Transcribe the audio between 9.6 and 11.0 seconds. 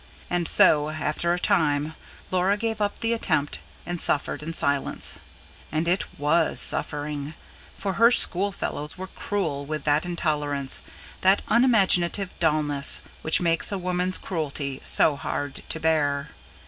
with that intolerance,